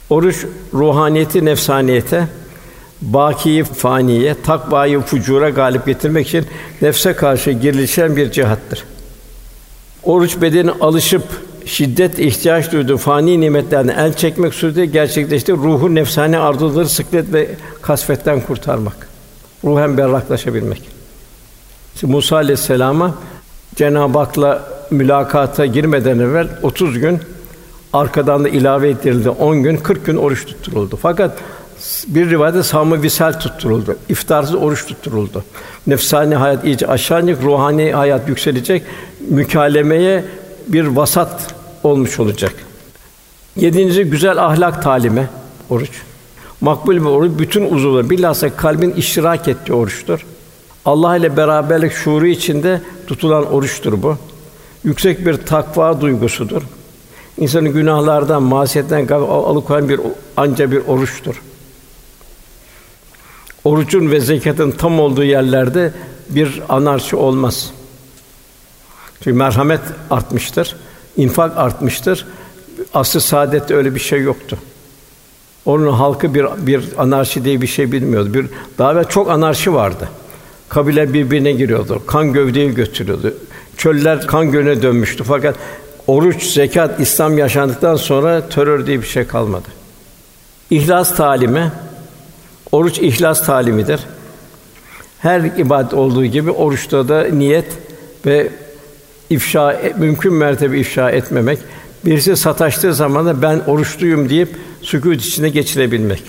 [0.09, 2.27] oruç ruhaniyeti nefsaniyete
[3.01, 6.45] bakiyi faniye, takvayı fucura galip getirmek için
[6.81, 8.83] nefse karşı girilişen bir cihattır.
[10.03, 11.23] Oruç bedeni alışıp
[11.65, 17.49] şiddet ihtiyaç duyduğu fani nimetlerden el çekmek suretiyle gerçekleşti ruhu nefsane arzuları sıklet ve
[17.81, 19.07] kasvetten kurtarmak.
[19.63, 20.81] Ruhen berraklaşabilmek.
[21.99, 23.15] Şimdi Musa aleyhisselama
[23.75, 27.19] Cenab-ı Hak'la mülakata girmeden evvel 30 gün
[27.93, 30.99] arkadan da ilave ettirildi 10 gün 40 gün oruç tutturuldu.
[31.01, 31.37] Fakat
[32.07, 33.97] bir rivayette savmı visal tutturuldu.
[34.09, 35.43] İftarsız oruç tutturuldu.
[35.87, 38.83] Nefsani hayat iyice aşağı ruhani hayat yükselecek.
[39.29, 40.25] Mükalemeye
[40.67, 42.53] bir vasat olmuş olacak.
[43.55, 45.29] Yedinci güzel ahlak talimi
[45.69, 45.91] oruç.
[46.61, 50.25] Makbul bir oruç bütün uzuvları bilhassa kalbin iştirak ettiği oruçtur.
[50.85, 54.17] Allah ile beraberlik şuuru içinde tutulan oruçtur bu.
[54.83, 56.61] yüksek bir takva duygusudur.
[57.37, 59.99] İnsanı günahlardan, masiyetten alıkoyan bir
[60.37, 61.41] anca bir oruçtur.
[63.65, 65.91] Orucun ve zekatın tam olduğu yerlerde
[66.29, 67.71] bir anarşi olmaz.
[69.23, 70.75] Çünkü merhamet artmıştır,
[71.17, 72.25] infak artmıştır.
[72.93, 74.57] Asıl saadette öyle bir şey yoktu.
[75.65, 78.33] Onun halkı bir bir anarşi diye bir şey bilmiyordu.
[78.33, 78.45] Bir
[78.77, 80.09] daha ve çok anarşi vardı.
[80.69, 82.01] Kabile birbirine giriyordu.
[82.07, 83.33] Kan gövdeyi götürüyordu.
[83.77, 85.23] Çöller kan gölüne dönmüştü.
[85.23, 85.55] Fakat
[86.07, 89.67] oruç, zekat, İslam yaşandıktan sonra terör diye bir şey kalmadı.
[90.69, 91.71] İhlas talimi,
[92.71, 93.99] oruç ihlas talimidir.
[95.19, 97.65] Her ibadet olduğu gibi oruçta da niyet
[98.25, 98.49] ve
[99.29, 101.59] ifşa mümkün mertebe ifşa etmemek,
[102.05, 106.23] birisi sataştığı zaman da ben oruçluyum deyip sükût içinde geçirebilmek.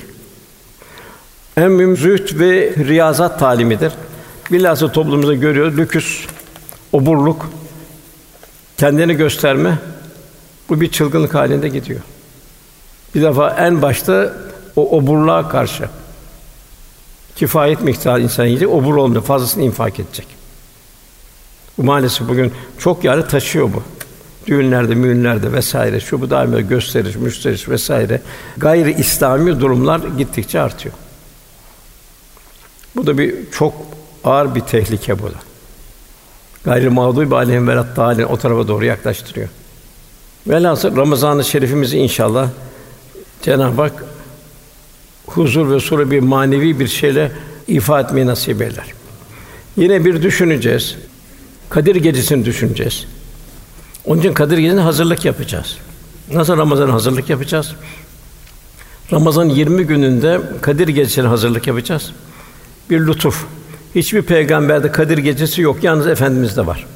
[1.57, 3.93] En mühim zühd ve riyazat talimidir.
[4.53, 6.27] Bilhassa toplumumuzda görüyoruz lüküs,
[6.93, 7.51] oburluk,
[8.77, 9.79] kendini gösterme
[10.69, 12.01] bu bir çılgınlık halinde gidiyor.
[13.15, 14.33] Bir defa en başta
[14.77, 15.89] o oburluğa karşı
[17.37, 20.27] kifayet miktarı insan yiyecek, obur olmuyor, fazlasını infak edecek.
[21.79, 23.83] Bu maalesef bugün çok yerde taşıyor bu.
[24.47, 28.23] Düğünlerde, müğünlerde vesaire şu bu daima gösteriş, müsteriş vesaire
[28.57, 30.95] gayri İslami durumlar gittikçe artıyor.
[32.97, 33.75] Bu da bir çok
[34.25, 35.39] ağır bir tehlike bu da.
[36.65, 39.49] Gayri mağdubi aleyhim velat dalin o tarafa doğru yaklaştırıyor.
[40.47, 42.49] Velhasıl Ramazan-ı Şerifimizi inşallah
[43.43, 44.05] Cenab-ı Hak
[45.27, 47.33] huzur ve sure bir manevi bir şeyle
[47.69, 48.87] ifade etmeyi nasip eder.
[49.77, 50.97] Yine bir düşüneceğiz.
[51.69, 53.07] Kadir Gecesi'ni düşüneceğiz.
[54.05, 55.77] Onun için Kadir Gecesi'ne hazırlık yapacağız.
[56.33, 57.75] Nasıl Ramazan hazırlık yapacağız?
[59.13, 62.13] Ramazan 20 gününde Kadir Gecesi'ne hazırlık yapacağız.
[62.91, 63.47] Bir lütuf.
[63.95, 66.87] Hiçbir peygamberde Kadir Gecesi yok, yalnız Efendimiz'de var.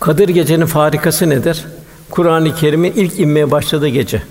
[0.00, 1.64] Kadir Gece'nin farikası nedir?
[2.10, 4.22] Kur'an-ı Kerim'in ilk inmeye başladığı gece.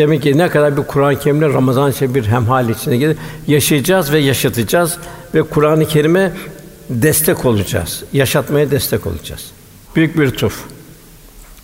[0.00, 3.16] Demek ki ne kadar bir Kur'an-ı Kerim'le Ramazan şey bir hemhal içinde gelir.
[3.46, 4.98] Yaşayacağız ve yaşatacağız
[5.34, 6.32] ve Kur'an-ı Kerim'e
[6.90, 8.04] destek olacağız.
[8.12, 9.50] Yaşatmaya destek olacağız.
[9.96, 10.64] Büyük bir tuf.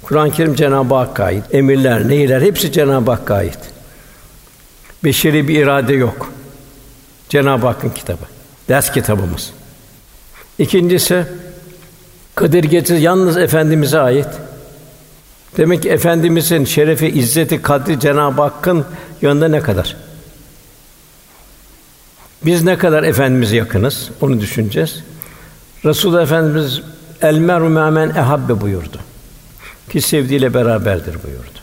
[0.03, 1.45] Kur'an-ı Kerim Cenab-ı Hakk'a ait.
[1.53, 3.59] Emirler, nehirler hepsi Cenab-ı Hakk'a ait.
[5.05, 6.33] Beşeri bir irade yok.
[7.29, 8.25] Cenab-ı Hakk'ın kitabı.
[8.69, 9.53] Ders kitabımız.
[10.59, 11.27] İkincisi
[12.35, 14.29] Kadir Gecesi yalnız efendimize ait.
[15.57, 18.85] Demek ki efendimizin şerefi, izzeti, kadri Cenab-ı Hakk'ın
[19.23, 19.97] yanında ne kadar?
[22.45, 25.05] Biz ne kadar efendimize yakınız onu düşüneceğiz.
[25.85, 26.83] Resulullah Efendimiz
[27.23, 28.99] el meru men ehabbe buyurdu.
[29.93, 31.59] Ki sevdiğiyle beraberdir buyurdu.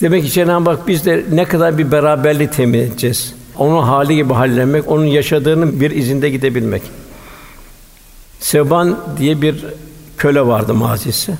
[0.00, 3.34] Demek ki Cenab-ı Hak biz de ne kadar bir beraberlik temin edeceğiz.
[3.58, 6.82] Onun hali gibi hallenmek, onun yaşadığının bir izinde gidebilmek.
[8.40, 9.64] Seban diye bir
[10.18, 11.32] köle vardı mazisi.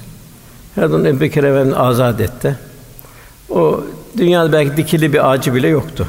[0.74, 2.56] Herhalde Ebu Bekir Efendimiz azad etti.
[3.50, 3.84] O
[4.16, 6.08] dünyada belki dikili bir ağacı bile yoktu.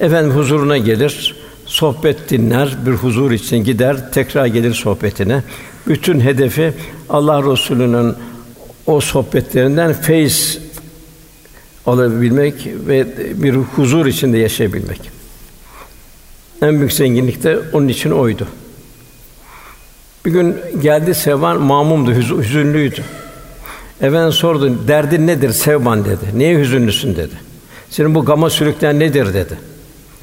[0.00, 5.42] Efendim huzuruna gelir, sohbet dinler, bir huzur için gider, tekrar gelir sohbetine.
[5.86, 6.72] Bütün hedefi
[7.08, 8.14] Allah Resulü'nün
[8.86, 10.58] o sohbetlerinden feyiz
[11.86, 12.54] alabilmek
[12.86, 13.06] ve
[13.42, 15.10] bir huzur içinde yaşayabilmek.
[16.62, 18.46] En büyük zenginlik de onun için oydu.
[20.26, 23.04] Bir gün geldi Sevban mamumdu, hüzünlüydü.
[24.02, 26.24] Efendim sordu, derdin nedir Sevban dedi.
[26.34, 27.34] Niye hüzünlüsün dedi.
[27.90, 29.58] Senin bu gama sürükleyen nedir dedi.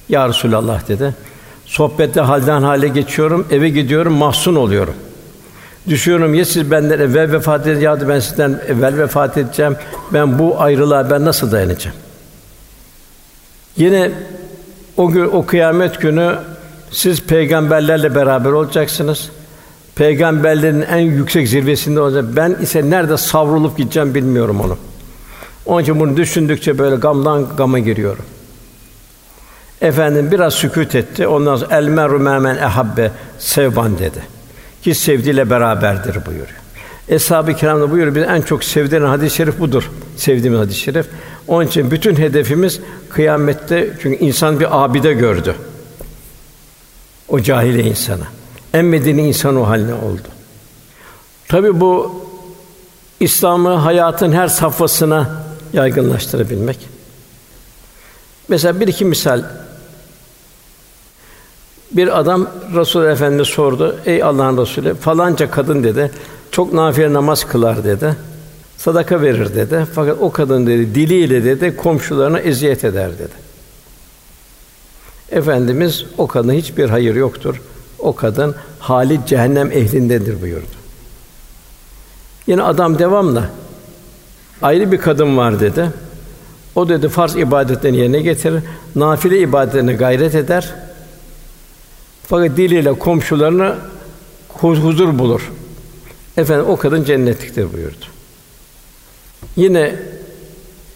[0.09, 1.15] Ya Resulallah dedi.
[1.65, 4.93] Sohbette halden hale geçiyorum, eve gidiyorum, mahzun oluyorum.
[5.87, 9.75] Düşüyorum ya siz benden evvel vefat da ben sizden evvel vefat edeceğim.
[10.13, 11.97] Ben bu ayrılığa ben nasıl dayanacağım?
[13.77, 14.11] Yine
[14.97, 16.35] o gün o kıyamet günü
[16.91, 19.29] siz peygamberlerle beraber olacaksınız.
[19.97, 22.25] Peygamberlerin en yüksek zirvesinde olacak.
[22.35, 24.77] Ben ise nerede savrulup gideceğim bilmiyorum onu.
[25.65, 28.25] Onun için bunu düşündükçe böyle gamdan gama giriyorum.
[29.81, 31.27] Efendim biraz sükût etti.
[31.27, 34.21] Ondan sonra el meru men ehabbe sevban dedi.
[34.81, 36.57] Ki sevdiğiyle beraberdir buyuruyor.
[37.09, 38.15] Eshab-ı Kiram da buyuruyor.
[38.15, 39.91] Biz en çok sevdiğin hadis-i şerif budur.
[40.17, 41.05] Sevdiğimiz hadis-i şerif.
[41.47, 42.79] Onun için bütün hedefimiz
[43.09, 45.55] kıyamette çünkü insan bir abide gördü.
[47.29, 48.27] O cahile insana.
[48.77, 48.85] En
[49.17, 50.27] insan o haline oldu.
[51.47, 52.21] Tabi bu
[53.19, 56.77] İslam'ı hayatın her safhasına yaygınlaştırabilmek.
[58.47, 59.43] Mesela bir iki misal
[61.91, 63.99] bir adam Resul Efendimiz sordu.
[64.05, 66.11] Ey Allah'ın Resulü, falanca kadın dedi.
[66.51, 68.15] Çok nafile namaz kılar dedi.
[68.77, 69.85] Sadaka verir dedi.
[69.95, 73.47] Fakat o kadın dedi diliyle dedi komşularına eziyet eder dedi.
[75.31, 77.61] Efendimiz o kadına hiçbir hayır yoktur.
[77.99, 80.77] O kadın hali cehennem ehlindedir buyurdu.
[82.47, 83.49] Yine adam devamla
[84.61, 85.91] ayrı bir kadın var dedi.
[86.75, 88.63] O dedi farz ibadetlerini yerine getirir,
[88.95, 90.75] nafile ibadetlerine gayret eder.
[92.27, 93.75] Fakat diliyle komşularına
[94.47, 95.51] huzur bulur.
[96.37, 98.05] Efendim o kadın cennetliktir buyurdu.
[99.55, 99.95] Yine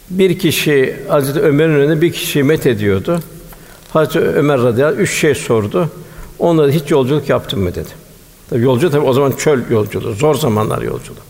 [0.10, 3.20] bir kişi Hazreti Ömer'in önünde bir kişi met ediyordu.
[3.90, 5.90] Hazreti Ömer radıyallahu anh, üç şey sordu.
[6.42, 7.90] Onlara hiç yolculuk yaptın mı dedi.
[8.50, 11.22] Tabii yolcu tabii o zaman çöl yolculuğu, zor zamanlar yolculuk.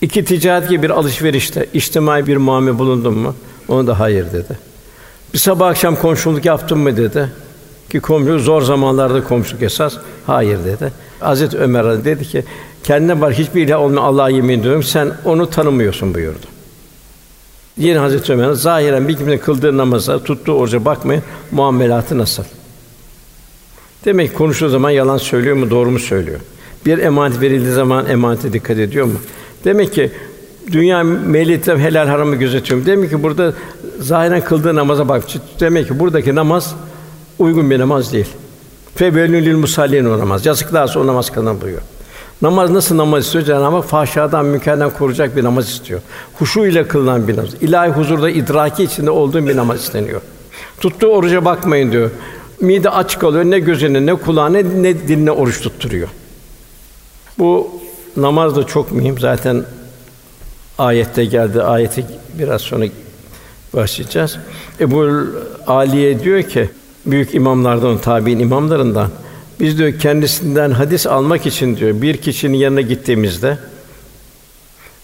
[0.00, 3.34] İki ticaret gibi bir alışverişte içtimai bir muamele bulundun mu?
[3.68, 4.58] Onu da hayır dedi.
[5.34, 7.28] Bir sabah akşam komşuluk yaptın mı dedi.
[7.90, 9.94] Ki komşu zor zamanlarda komşuluk esas.
[10.26, 10.92] Hayır dedi.
[11.20, 12.44] Hazreti Ömer dedi ki
[12.84, 16.46] kendine var hiçbir ilah olmayan Allah'a yemin ediyorum sen onu tanımıyorsun buyurdu.
[17.76, 22.44] Yine Hazreti Ömer zahiren bir kimsenin kıldığı namaza, tuttuğu oruca bakmayın muamelatı nasıl?
[24.04, 26.40] Demek ki konuştuğu zaman yalan söylüyor mu, doğru mu söylüyor?
[26.86, 29.14] Bir emanet verildiği zaman emanete dikkat ediyor mu?
[29.64, 30.10] Demek ki
[30.72, 32.86] dünya melite helal haramı gözetiyorum.
[32.86, 33.52] Demek ki burada
[34.00, 35.24] zahiren kıldığı namaza bak.
[35.60, 36.74] Demek ki buradaki namaz
[37.38, 38.28] uygun bir namaz değil.
[38.94, 40.46] Febelül lil musallin o namaz.
[40.46, 41.82] Yazıklar olsun o namaz kılınan buyuruyor.
[42.42, 43.44] Namaz nasıl namaz istiyor?
[43.44, 46.00] Cenab-ı Hak fahşadan, münkerden koruyacak bir namaz istiyor.
[46.38, 47.50] Huşu ile kılınan bir namaz.
[47.60, 50.20] İlahi huzurda idraki içinde olduğun bir namaz isteniyor.
[50.80, 52.10] Tuttuğu oruca bakmayın diyor.
[52.60, 53.44] Mide aç kalıyor.
[53.44, 56.08] Ne gözüne, ne kulağına, ne diline oruç tutturuyor.
[57.38, 57.70] Bu
[58.16, 59.18] namaz da çok mühim.
[59.18, 59.64] Zaten
[60.78, 61.62] ayette geldi.
[61.62, 62.06] Ayeti
[62.38, 62.86] biraz sonra
[63.74, 64.38] başlayacağız.
[64.80, 65.26] Ebu
[65.66, 66.70] Aliye diyor ki
[67.06, 69.10] büyük imamlardan, tabiin imamlarından
[69.60, 73.58] biz diyor kendisinden hadis almak için diyor bir kişinin yanına gittiğimizde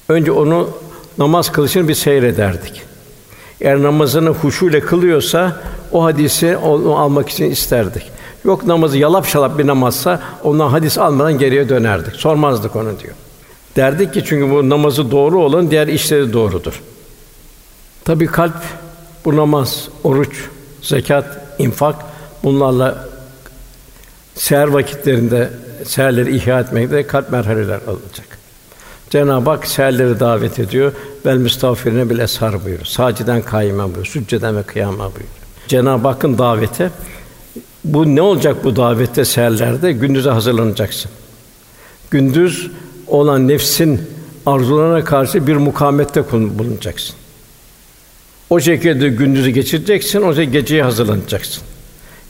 [0.09, 0.71] önce onu
[1.19, 2.83] namaz kılışını bir seyrederdik.
[3.61, 5.61] Eğer namazını huşuyla kılıyorsa
[5.95, 8.03] o hadisi onu almak için isterdik.
[8.45, 12.17] Yok namazı yalap şalap bir namazsa ondan hadis almadan geriye dönerdik.
[12.17, 13.15] Sormazdık onu diyor.
[13.77, 16.83] Derdik ki çünkü bu namazı doğru olan diğer işleri doğrudur.
[18.05, 18.63] Tabii kalp
[19.25, 20.45] bu namaz, oruç,
[20.83, 21.25] zekat,
[21.59, 21.97] infak
[22.45, 23.09] bunlarla
[24.35, 25.51] seher vakitlerinde
[25.85, 28.39] seherleri ihya etmekte kalp merhaleler alınacak.
[29.11, 30.93] Cenab-ı Hak seherleri davet ediyor.
[31.27, 32.85] Vel müstağfirine bil eshar buyuruyor.
[32.85, 34.07] Saciden kaime buyuruyor.
[34.07, 35.44] Sücceden ve kıyama buyuruyor.
[35.69, 36.91] Cenab-ı Hakk'ın daveti
[37.85, 39.93] bu ne olacak bu davette seherlerde?
[39.93, 41.11] Gündüze hazırlanacaksın.
[42.11, 42.71] Gündüz
[43.07, 44.03] olan nefsin
[44.47, 47.17] arzularına karşı bir mukavemette bulunacaksın.
[48.51, 51.63] O şekilde gündüzü geçireceksin, o şekilde geceye hazırlanacaksın.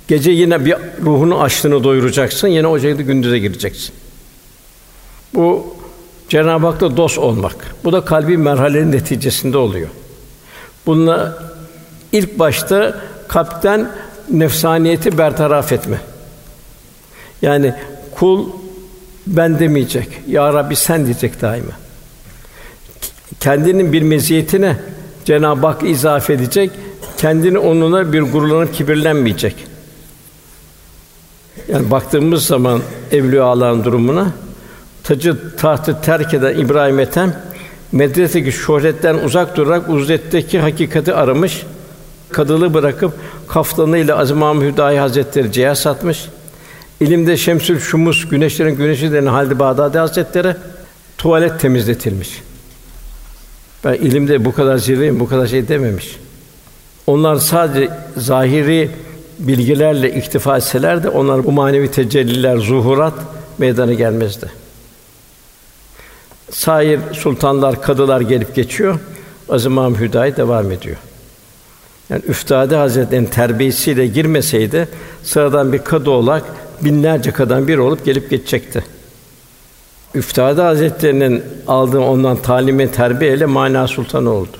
[0.08, 3.94] Gece yine bir ruhunu açlığını doyuracaksın, yine o şekilde gündüze gireceksin.
[5.34, 5.76] Bu
[6.28, 7.74] Cenab-ı Hak'la dost olmak.
[7.84, 9.88] Bu da kalbi merhalenin neticesinde oluyor.
[10.86, 11.38] Bununla
[12.12, 13.90] ilk başta kalpten
[14.30, 15.96] nefsaniyeti bertaraf etme.
[17.42, 17.74] Yani
[18.14, 18.46] kul
[19.26, 20.08] ben demeyecek.
[20.28, 21.72] Ya Rabbi sen diyecek daima.
[23.40, 24.76] Kendinin bir meziyetine
[25.24, 26.70] Cenab-ı Hak izafe edecek.
[27.18, 29.66] Kendini onunla bir gururlanıp kibirlenmeyecek.
[31.68, 32.80] Yani baktığımız zaman
[33.12, 34.32] evliyaların durumuna
[35.04, 37.34] tacı tahtı terk eden İbrahim Ethem
[37.92, 41.62] medresedeki şöhretten uzak durarak uzetteki hakikati aramış.
[42.34, 43.12] Kadılığı bırakıp
[43.48, 46.28] kaftanıyla Azim Mahmud Hüdayi Hazretleri ciğer satmış.
[47.00, 50.56] İlimde Şemsül Şumus, güneşlerin güneşi denen Halid Bağdadi Hazretleri
[51.18, 52.42] tuvalet temizletilmiş.
[53.84, 56.16] Ben ilimde bu kadar zirveyim, bu kadar şey dememiş.
[57.06, 58.90] Onlar sadece zahiri
[59.38, 63.14] bilgilerle iktifa etseler de onlar bu manevi tecelliler, zuhurat
[63.58, 64.46] meydana gelmezdi.
[66.50, 69.00] Sair sultanlar, kadılar gelip geçiyor.
[69.48, 70.96] Azim Mahmud Hüdayi devam ediyor.
[72.10, 74.88] Yani Üftade Hazretleri'nin terbiyesiyle girmeseydi
[75.22, 76.44] sıradan bir kadı olarak
[76.80, 78.84] binlerce kadın bir olup gelip geçecekti.
[80.14, 84.56] Üftade Hazretlerinin aldığı ondan talimi terbiyeyle mana sultanı oldu.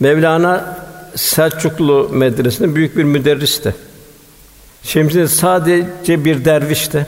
[0.00, 0.80] Mevlana
[1.14, 3.74] Selçuklu medresinde büyük bir müderristi.
[4.82, 7.06] Şemsi sadece bir dervişti.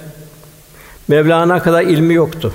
[1.09, 2.53] Mevlana kadar ilmi yoktu.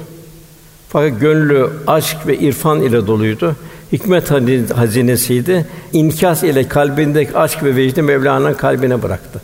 [0.89, 3.55] Fakat gönlü aşk ve irfan ile doluydu.
[3.91, 4.31] Hikmet
[4.75, 5.65] hazinesiydi.
[5.93, 9.41] İnkas ile kalbindeki aşk ve vecdi Mevlana'nın kalbine bıraktı.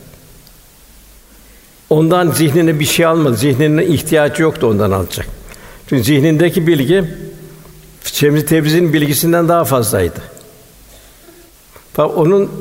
[1.90, 3.36] Ondan zihnine bir şey almadı.
[3.36, 5.28] Zihnine ihtiyacı yoktu ondan alacak.
[5.88, 7.04] Çünkü zihnindeki bilgi
[8.04, 10.20] Şemsi Tebriz'in bilgisinden daha fazlaydı.
[11.94, 12.52] Fakat onun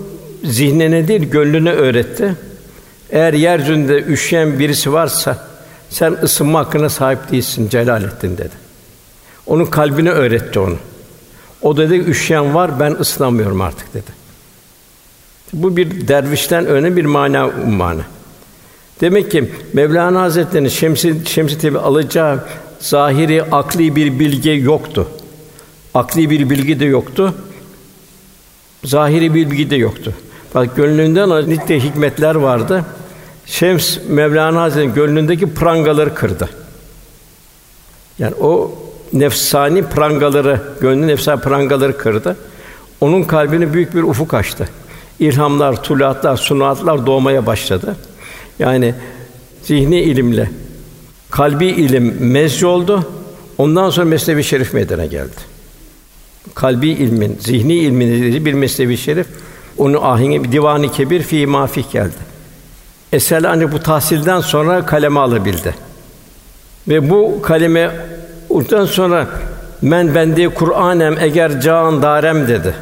[0.44, 2.34] zihnine değil, gönlüne öğretti.
[3.10, 5.48] Eğer yeryüzünde üşüyen birisi varsa
[5.90, 8.54] sen ısınma hakkına sahip değilsin Celalettin dedi.
[9.46, 10.76] Onun kalbine öğretti onu.
[11.62, 14.10] O dedi üşüyen var ben ısınamıyorum artık dedi.
[15.52, 18.02] Bu bir dervişten öne bir mana ummana.
[19.00, 22.44] Demek ki Mevlana Hazretleri'nin Şemsi Şemsi Tebi alacağı
[22.80, 25.08] zahiri akli bir bilgi yoktu.
[25.94, 27.34] Akli bir bilgi de yoktu.
[28.84, 30.14] Zahiri bir bilgi de yoktu.
[30.54, 32.84] Bak gönlünden nice hikmetler vardı.
[33.46, 36.48] Şems Mevlana Hazretleri'nin gönlündeki prangaları kırdı.
[38.18, 38.81] Yani o
[39.12, 42.36] nefsani prangaları, gönlün nefsani prangaları kırdı.
[43.00, 44.68] Onun kalbini büyük bir ufuk açtı.
[45.18, 47.96] İlhamlar, tuluatlar, sunuatlar doğmaya başladı.
[48.58, 48.94] Yani
[49.62, 50.50] zihni ilimle
[51.30, 53.06] kalbi ilim mezc oldu.
[53.58, 55.52] Ondan sonra mesnevi şerif meydana geldi.
[56.54, 59.26] Kalbi ilmin, zihni ilmin bir mesnevi şerif
[59.78, 62.32] onu ahengi divanı kebir fi mafih geldi.
[63.12, 65.74] Eser hani bu tahsilden sonra kaleme alabildi.
[66.88, 67.90] Ve bu kaleme
[68.52, 69.28] ondan sonra
[69.82, 72.74] men bende Kur'anem eğer can darem dedi.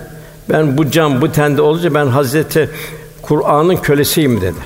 [0.48, 2.70] Ben bu can bu tende olunca ben Hazreti
[3.22, 4.58] Kur'an'ın kölesiyim dedi.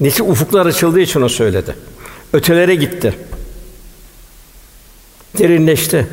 [0.00, 1.76] Nesi ufuklar açıldığı için o söyledi.
[2.32, 3.14] Ötelere gitti.
[5.38, 6.06] Derinleşti.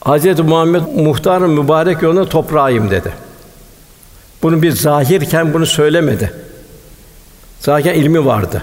[0.00, 3.12] Hazreti Muhammed muhtarın mübarek yoluna toprağıyım dedi.
[4.42, 6.32] Bunu bir zahirken bunu söylemedi.
[7.60, 8.62] Zaten ilmi vardı.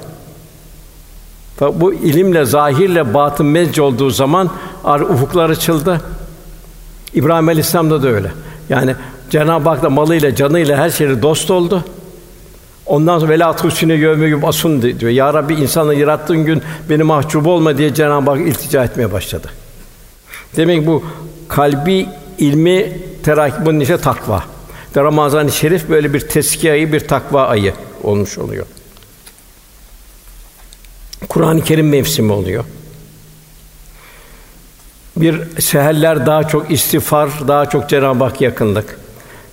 [1.58, 4.50] Fakat bu ilimle zahirle batın mezc olduğu zaman
[5.10, 6.02] ufuklar açıldı.
[7.14, 8.32] İbrahim Aleyhisselam'da da öyle.
[8.70, 8.96] Yani
[9.30, 11.84] Cenab-ı Hak da malıyla, canıyla her şeyle dost oldu.
[12.86, 15.12] Ondan sonra vela tusine yevme asun diyor.
[15.12, 19.50] Ya Rabbi insanı yarattığın gün beni mahcup olma diye Cenab-ı Hak iltica etmeye başladı.
[20.58, 21.04] Demek bu
[21.48, 24.44] kalbi ilmi terakki bunun işte takva.
[24.98, 27.74] Ramazan-ı Şerif böyle bir tezkiye ayı, bir takva ayı
[28.04, 28.66] olmuş oluyor.
[31.30, 32.64] Kur'an-ı Kerim mevsimi oluyor.
[35.18, 39.00] Bir seherler daha çok istiğfar, daha çok Cenab-ı Hak yakınlık.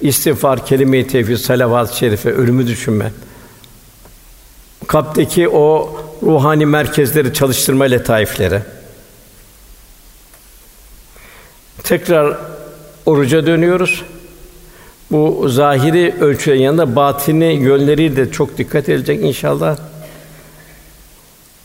[0.01, 3.13] İstiğfar, kelime-i tevhid, salavat-ı şerife, ölümü düşünme.
[4.87, 8.61] Kalpteki o ruhani merkezleri çalıştırma letaifleri.
[11.83, 12.37] Tekrar
[13.07, 14.05] oruca dönüyoruz.
[15.11, 19.77] Bu zahiri ölçülerin yanında batini yönleri de çok dikkat edilecek inşallah.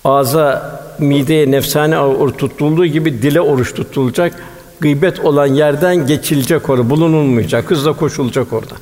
[0.05, 4.33] Ağza, mideye nefsane oruç tutulduğu gibi dile oruç tutulacak.
[4.79, 8.75] Gıybet olan yerden geçilecek orada, bulunulmayacak, hızla koşulacak orada.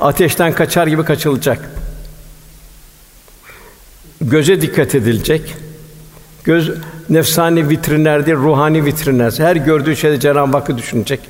[0.00, 1.70] Ateşten kaçar gibi kaçılacak.
[4.20, 5.54] Göze dikkat edilecek.
[6.44, 6.70] Göz
[7.10, 9.34] nefsani vitrinler ruhani vitrinler.
[9.38, 11.20] Her gördüğü şeyde Cenab-ı Hakk'ı düşünecek.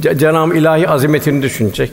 [0.00, 1.92] Cenab-ı ilahi azametini düşünecek.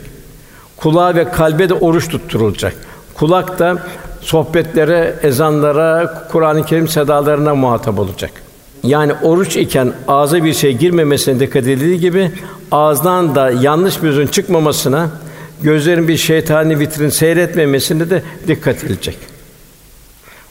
[0.76, 2.74] Kulağa ve kalbe de oruç tutturulacak.
[3.14, 3.78] Kulak da
[4.26, 8.30] sohbetlere, ezanlara, Kur'an-ı Kerim sedalarına muhatap olacak.
[8.82, 12.30] Yani oruç iken ağza bir şey girmemesine dikkat edildiği gibi
[12.70, 15.10] ağızdan da yanlış bir sözün çıkmamasına,
[15.62, 19.18] gözlerin bir şeytani vitrin seyretmemesine de dikkat edilecek.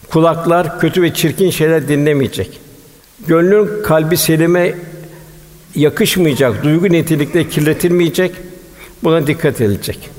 [0.09, 2.59] Kulaklar kötü ve çirkin şeyler dinlemeyecek.
[3.28, 4.76] Gönlün kalbi selime
[5.76, 8.36] yakışmayacak, duygu nitelikle kirletilmeyecek.
[9.03, 10.09] Buna dikkat edilecek.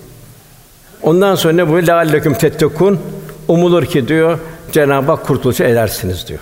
[1.03, 1.87] Ondan sonra ne bu?
[1.87, 3.01] Lealleküm tettekun
[3.49, 4.39] umulur ki diyor
[4.73, 6.41] Cenab-ı Hak kurtuluşa erersiniz diyor.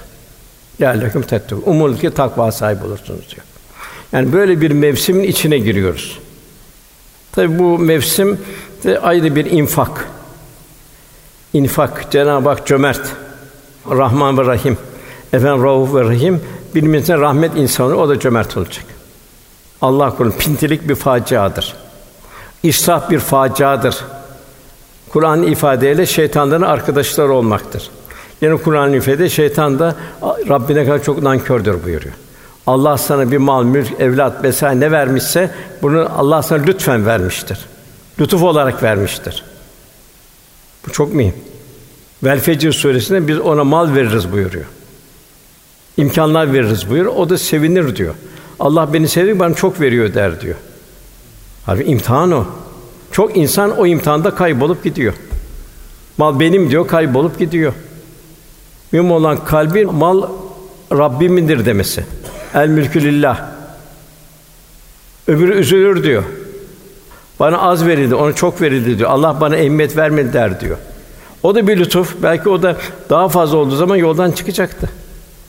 [0.81, 3.47] Lealleküm tettekun umulur ki takva sahibi olursunuz diyor.
[4.13, 6.19] Yani böyle bir mevsimin içine giriyoruz.
[7.33, 8.41] Tabi bu mevsim
[8.85, 10.09] de ayrı bir infak.
[11.53, 13.01] İnfak Cenab-ı Hak cömert,
[13.91, 14.79] Rahman ve Rahim.
[15.33, 16.41] Efendim Rauf ve Rahim
[16.75, 18.85] birbirimize rahmet insanı o da cömert olacak.
[19.83, 21.75] Allah korusun pintilik bir faciadır.
[22.63, 24.05] İsraf bir faciadır.
[25.15, 27.91] Kur'an ifadeyle şeytanların arkadaşları olmaktır.
[28.41, 29.97] Yine Kur'an ifade şeytan da
[30.49, 32.15] Rabbine kadar çok nankördür buyuruyor.
[32.67, 35.51] Allah sana bir mal, mülk, evlat vesaire ne vermişse
[35.83, 37.59] bunu Allah sana lütfen vermiştir.
[38.21, 39.45] Lütuf olarak vermiştir.
[40.87, 41.35] Bu çok mühim.
[42.25, 44.67] Vel Fecr suresinde biz ona mal veririz buyuruyor.
[45.97, 47.07] İmkanlar veririz buyur.
[47.07, 48.15] O da sevinir diyor.
[48.61, 50.57] Allah beni sevdi, bana çok veriyor der diyor.
[51.67, 52.47] Halbuki imtihan o.
[53.15, 55.15] Çok insan o imtihanda kaybolup gidiyor.
[56.19, 57.73] Mal benim diyor, kaybolup gidiyor.
[58.93, 60.23] Mühim olan kalbi mal
[60.93, 62.05] Rabbimindir demesi.
[62.55, 63.41] El mülkü lillah.
[65.27, 66.23] Öbürü üzülür diyor.
[67.41, 69.11] Bana az verildi, ona çok verildi diyor.
[69.11, 70.77] Allah bana ehemmiyet vermedi der diyor.
[71.43, 72.15] O da bir lütuf.
[72.23, 72.77] Belki o da
[73.11, 74.91] daha fazla olduğu zaman yoldan çıkacaktı.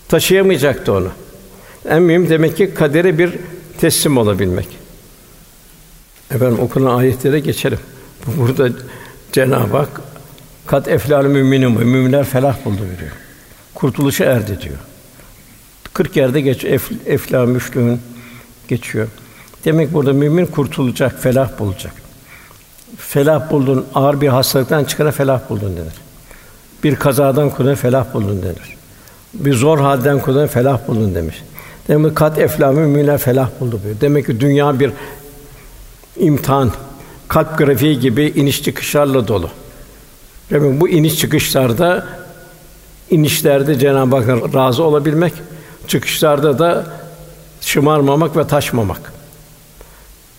[0.09, 1.09] Taşıyamayacaktı onu.
[1.89, 3.33] En mühim demek ki kadere bir
[3.79, 4.74] teslim olabilmek.
[6.31, 7.79] Efendim okunan ayetlere geçelim.
[8.37, 8.69] Burada
[9.31, 10.01] Cenab-ı Hak
[10.65, 13.11] kat eflal müminin müminler felah buldu diyor.
[13.73, 14.77] Kurtuluşa erdi diyor.
[15.93, 18.01] 40 yerde geç ef, efla müflühün
[18.67, 19.07] geçiyor.
[19.65, 21.93] Demek burada mümin kurtulacak, felah bulacak.
[22.97, 25.93] Felah buldun, ağır bir hastalıktan çıkana felah buldun denir.
[26.83, 28.77] Bir kazadan kulun felah buldun denir.
[29.33, 31.43] Bir zor halden kulun felah buldun demiş.
[31.87, 33.95] Demek ki kat eflamı müminler felah buldu diyor.
[34.01, 34.91] Demek ki dünya bir
[36.17, 36.71] imtihan,
[37.27, 39.49] kalp grafiği gibi iniş çıkışlarla dolu.
[40.49, 42.07] Demek bu iniş çıkışlarda
[43.09, 45.33] inişlerde Cenab-ı Hakk'a razı olabilmek,
[45.87, 46.85] çıkışlarda da
[47.61, 49.13] şımarmamak ve taşmamak.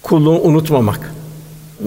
[0.02, 1.12] Kulluğu unutmamak.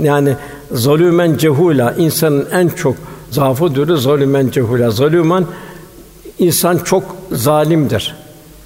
[0.01, 0.35] Yani
[0.71, 2.95] zalümen cehula insanın en çok
[3.31, 4.91] zaafı türü zalümen cehula.
[4.91, 5.45] Zalümen
[6.39, 8.15] insan çok zalimdir.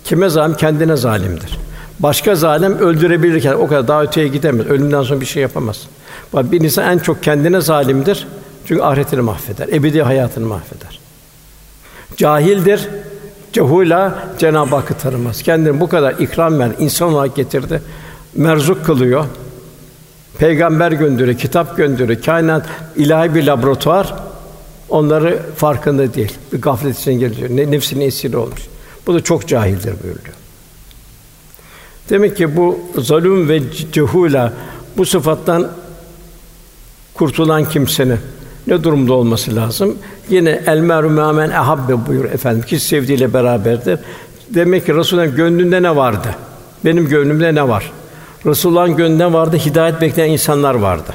[0.03, 0.57] Kime zalim?
[0.57, 1.62] Kendine zalimdir.
[2.03, 4.65] Başka zalim öldürebilirken o kadar daha öteye gidemez.
[4.65, 5.87] Ölümden sonra bir şey yapamaz.
[6.33, 8.27] Bak bir insan en çok kendine zalimdir.
[8.65, 10.99] Çünkü ahiretini mahveder, ebedi hayatını mahveder.
[12.17, 12.87] Cahildir,
[13.53, 15.41] cehula Cenab-ı Hakk'ı tanımaz.
[15.41, 17.81] Kendini bu kadar ikram ver, insan olarak getirdi.
[18.35, 19.25] Merzuk kılıyor.
[20.37, 22.21] Peygamber gönderiyor, kitap gönderiyor.
[22.21, 24.13] Kainat ilahi bir laboratuvar.
[24.89, 26.33] Onları farkında değil.
[26.53, 27.49] Bir gaflet içine geliyor.
[27.49, 28.61] Ne nefsinin esiri olmuş.
[29.07, 30.42] Bu da çok cahildir buyuruyor.
[32.09, 34.53] Demek ki bu zulüm ve cehula
[34.97, 35.67] bu sıfattan
[37.13, 38.19] kurtulan kimsenin
[38.67, 39.97] ne durumda olması lazım?
[40.29, 43.99] Yine el meru men ehabbe buyur efendim ki sevdiğiyle beraberdir.
[44.49, 46.35] Demek ki Resulullah'ın gönlünde ne vardı?
[46.85, 47.91] Benim gönlümde ne var?
[48.45, 51.13] Resulullah'ın gönlünde vardı, hidayet bekleyen insanlar vardı.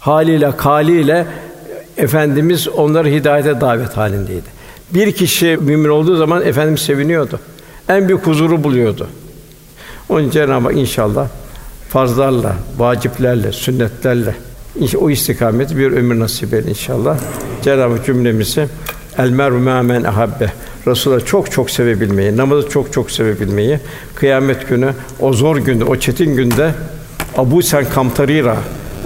[0.00, 1.26] Haliyle, kaliyle
[1.96, 4.54] efendimiz onları hidayete davet halindeydi.
[4.90, 7.40] Bir kişi mümin olduğu zaman efendimiz seviniyordu.
[7.88, 9.08] En büyük huzuru buluyordu.
[10.08, 11.28] Onun Cenab-ı Hak inşallah
[11.88, 14.34] farzlarla, vaciplerle, sünnetlerle
[15.00, 17.18] o istikamet bir ömür nasip eder inşallah.
[17.62, 18.68] Cenab-ı cümlemizi
[19.18, 20.52] el meru men ahabbe
[20.86, 23.80] Resulullah çok çok sevebilmeyi, namazı çok çok sevebilmeyi,
[24.14, 26.74] kıyamet günü o zor günde, o çetin günde
[27.36, 28.56] Abu Sen Kamtarira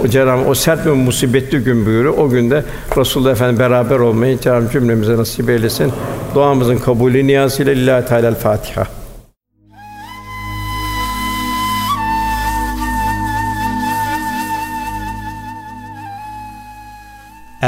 [0.03, 2.17] o Cenab-ı o sert ve musibetli gün buyuruyor.
[2.17, 2.63] O günde
[2.97, 5.91] Resulullah Efendimiz beraber olmayı Cenab-ı cümlemize nasip eylesin.
[6.35, 8.98] Duamızın kabulü niyazıyla Lillahi Teala Fatiha.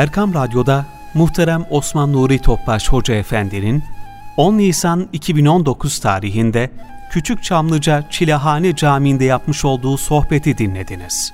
[0.02, 3.84] Erkam Radyo'da muhterem Osman Nuri Topbaş Hoca Efendi'nin
[4.38, 6.72] 10 Nisan 2019 tarihinde
[7.12, 11.34] Küçük Çamlıca Çilehane Camii'nde yapmış olduğu sohbeti dinlediniz.